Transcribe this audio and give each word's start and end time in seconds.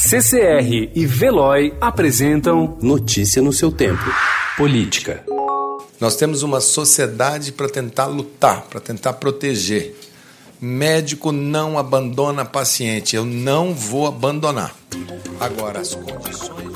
CCR 0.00 0.92
e 0.94 1.04
Veloy 1.04 1.74
apresentam 1.80 2.78
Notícia 2.80 3.42
no 3.42 3.52
seu 3.52 3.72
tempo. 3.72 4.04
Política. 4.56 5.24
Nós 6.00 6.14
temos 6.14 6.44
uma 6.44 6.60
sociedade 6.60 7.50
para 7.50 7.68
tentar 7.68 8.06
lutar, 8.06 8.62
para 8.70 8.78
tentar 8.78 9.14
proteger. 9.14 9.98
Médico 10.60 11.32
não 11.32 11.76
abandona 11.76 12.44
paciente, 12.44 13.16
eu 13.16 13.24
não 13.24 13.74
vou 13.74 14.06
abandonar. 14.06 14.72
Agora, 15.40 15.80
as 15.80 15.96
condições. 15.96 16.67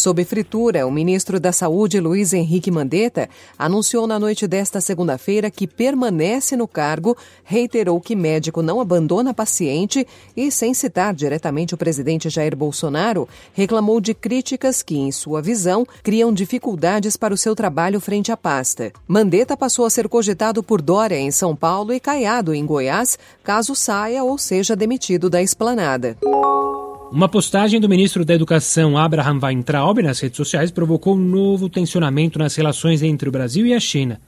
Sob 0.00 0.24
fritura, 0.24 0.86
o 0.86 0.90
ministro 0.90 1.38
da 1.38 1.52
Saúde, 1.52 2.00
Luiz 2.00 2.32
Henrique 2.32 2.70
Mandetta, 2.70 3.28
anunciou 3.58 4.06
na 4.06 4.18
noite 4.18 4.46
desta 4.46 4.80
segunda-feira 4.80 5.50
que 5.50 5.66
permanece 5.66 6.56
no 6.56 6.66
cargo, 6.66 7.14
reiterou 7.44 8.00
que 8.00 8.16
médico 8.16 8.62
não 8.62 8.80
abandona 8.80 9.34
paciente 9.34 10.06
e, 10.34 10.50
sem 10.50 10.72
citar 10.72 11.12
diretamente 11.12 11.74
o 11.74 11.76
presidente 11.76 12.30
Jair 12.30 12.56
Bolsonaro, 12.56 13.28
reclamou 13.52 14.00
de 14.00 14.14
críticas 14.14 14.82
que, 14.82 14.96
em 14.96 15.12
sua 15.12 15.42
visão, 15.42 15.86
criam 16.02 16.32
dificuldades 16.32 17.14
para 17.14 17.34
o 17.34 17.36
seu 17.36 17.54
trabalho 17.54 18.00
frente 18.00 18.32
à 18.32 18.38
pasta. 18.38 18.94
Mandetta 19.06 19.54
passou 19.54 19.84
a 19.84 19.90
ser 19.90 20.08
cogitado 20.08 20.62
por 20.62 20.80
Dória 20.80 21.18
em 21.18 21.30
São 21.30 21.54
Paulo 21.54 21.92
e 21.92 22.00
Caiado 22.00 22.54
em 22.54 22.64
Goiás, 22.64 23.18
caso 23.44 23.74
saia 23.74 24.24
ou 24.24 24.38
seja 24.38 24.74
demitido 24.74 25.28
da 25.28 25.42
esplanada. 25.42 26.16
Uma 27.12 27.28
postagem 27.28 27.80
do 27.80 27.88
ministro 27.88 28.24
da 28.24 28.34
Educação, 28.34 28.96
Abraham 28.96 29.40
Weintraub, 29.42 30.00
nas 30.00 30.20
redes 30.20 30.36
sociais 30.36 30.70
provocou 30.70 31.16
um 31.16 31.18
novo 31.18 31.68
tensionamento 31.68 32.38
nas 32.38 32.54
relações 32.54 33.02
entre 33.02 33.28
o 33.28 33.32
Brasil 33.32 33.66
e 33.66 33.74
a 33.74 33.80
China. 33.80 34.20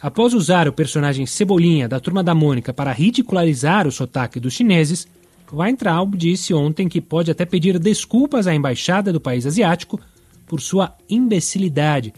Após 0.00 0.32
usar 0.32 0.68
o 0.68 0.72
personagem 0.72 1.26
Cebolinha 1.26 1.88
da 1.88 1.98
Turma 1.98 2.22
da 2.22 2.32
Mônica 2.32 2.72
para 2.72 2.92
ridicularizar 2.92 3.84
o 3.84 3.90
sotaque 3.90 4.38
dos 4.38 4.54
chineses, 4.54 5.08
Weintraub 5.52 6.14
disse 6.16 6.54
ontem 6.54 6.88
que 6.88 7.00
pode 7.00 7.32
até 7.32 7.44
pedir 7.44 7.80
desculpas 7.80 8.46
à 8.46 8.54
embaixada 8.54 9.12
do 9.12 9.20
país 9.20 9.44
asiático 9.44 9.98
por 10.46 10.60
sua 10.60 10.94
imbecilidade, 11.08 12.14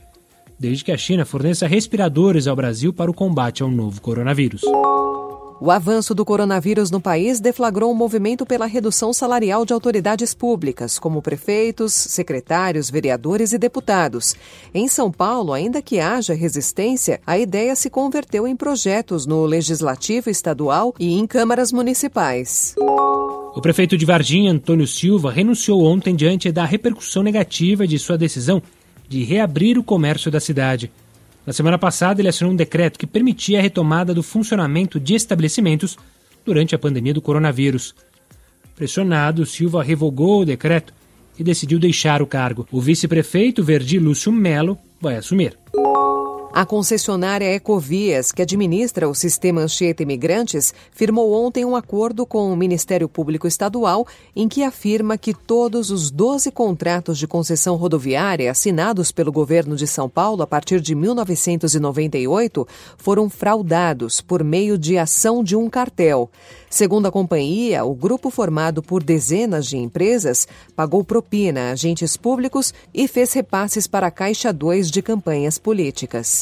desde 0.60 0.84
que 0.84 0.92
a 0.92 0.98
China 0.98 1.24
forneça 1.24 1.66
respiradores 1.66 2.46
ao 2.46 2.54
Brasil 2.54 2.92
para 2.92 3.10
o 3.10 3.14
combate 3.14 3.62
ao 3.62 3.70
novo 3.70 3.98
coronavírus. 4.02 4.60
O 5.64 5.70
avanço 5.70 6.12
do 6.12 6.24
coronavírus 6.24 6.90
no 6.90 7.00
país 7.00 7.38
deflagrou 7.38 7.92
um 7.92 7.94
movimento 7.94 8.44
pela 8.44 8.66
redução 8.66 9.12
salarial 9.12 9.64
de 9.64 9.72
autoridades 9.72 10.34
públicas, 10.34 10.98
como 10.98 11.22
prefeitos, 11.22 11.92
secretários, 11.92 12.90
vereadores 12.90 13.52
e 13.52 13.58
deputados. 13.58 14.34
Em 14.74 14.88
São 14.88 15.12
Paulo, 15.12 15.52
ainda 15.52 15.80
que 15.80 16.00
haja 16.00 16.34
resistência, 16.34 17.20
a 17.24 17.38
ideia 17.38 17.76
se 17.76 17.88
converteu 17.88 18.44
em 18.44 18.56
projetos 18.56 19.24
no 19.24 19.44
Legislativo 19.44 20.28
Estadual 20.28 20.96
e 20.98 21.16
em 21.16 21.28
câmaras 21.28 21.70
municipais. 21.70 22.74
O 22.76 23.60
prefeito 23.62 23.96
de 23.96 24.04
Varginha, 24.04 24.50
Antônio 24.50 24.88
Silva, 24.88 25.30
renunciou 25.30 25.84
ontem 25.84 26.16
diante 26.16 26.50
da 26.50 26.64
repercussão 26.64 27.22
negativa 27.22 27.86
de 27.86 28.00
sua 28.00 28.18
decisão 28.18 28.60
de 29.08 29.22
reabrir 29.22 29.78
o 29.78 29.84
comércio 29.84 30.28
da 30.28 30.40
cidade. 30.40 30.90
Na 31.46 31.52
semana 31.52 31.76
passada, 31.76 32.20
ele 32.20 32.28
assinou 32.28 32.52
um 32.52 32.56
decreto 32.56 32.98
que 32.98 33.06
permitia 33.06 33.58
a 33.58 33.62
retomada 33.62 34.14
do 34.14 34.22
funcionamento 34.22 35.00
de 35.00 35.14
estabelecimentos 35.14 35.96
durante 36.44 36.74
a 36.74 36.78
pandemia 36.78 37.14
do 37.14 37.22
coronavírus. 37.22 37.94
Pressionado, 38.76 39.44
Silva 39.44 39.82
revogou 39.82 40.42
o 40.42 40.44
decreto 40.44 40.94
e 41.38 41.42
decidiu 41.42 41.78
deixar 41.78 42.22
o 42.22 42.26
cargo. 42.26 42.66
O 42.70 42.80
vice-prefeito 42.80 43.62
Verdi 43.62 43.98
Lúcio 43.98 44.30
Melo 44.30 44.78
vai 45.00 45.16
assumir. 45.16 45.61
A 46.54 46.66
concessionária 46.66 47.50
Ecovias, 47.54 48.30
que 48.30 48.42
administra 48.42 49.08
o 49.08 49.14
sistema 49.14 49.62
Anchieta 49.62 50.02
Imigrantes, 50.02 50.74
firmou 50.92 51.32
ontem 51.32 51.64
um 51.64 51.74
acordo 51.74 52.26
com 52.26 52.52
o 52.52 52.56
Ministério 52.56 53.08
Público 53.08 53.46
Estadual 53.46 54.06
em 54.36 54.46
que 54.46 54.62
afirma 54.62 55.16
que 55.16 55.32
todos 55.32 55.90
os 55.90 56.10
12 56.10 56.50
contratos 56.50 57.16
de 57.16 57.26
concessão 57.26 57.76
rodoviária 57.76 58.50
assinados 58.50 59.10
pelo 59.10 59.32
governo 59.32 59.76
de 59.76 59.86
São 59.86 60.10
Paulo 60.10 60.42
a 60.42 60.46
partir 60.46 60.82
de 60.82 60.94
1998 60.94 62.68
foram 62.98 63.30
fraudados 63.30 64.20
por 64.20 64.44
meio 64.44 64.76
de 64.76 64.98
ação 64.98 65.42
de 65.42 65.56
um 65.56 65.70
cartel. 65.70 66.30
Segundo 66.68 67.06
a 67.06 67.12
companhia, 67.12 67.82
o 67.82 67.94
grupo 67.94 68.28
formado 68.28 68.82
por 68.82 69.02
dezenas 69.02 69.66
de 69.66 69.78
empresas 69.78 70.46
pagou 70.76 71.02
propina 71.02 71.68
a 71.68 71.72
agentes 71.72 72.14
públicos 72.14 72.74
e 72.92 73.08
fez 73.08 73.32
repasses 73.32 73.86
para 73.86 74.08
a 74.08 74.10
Caixa 74.10 74.52
2 74.52 74.90
de 74.90 75.00
campanhas 75.00 75.58
políticas. 75.58 76.41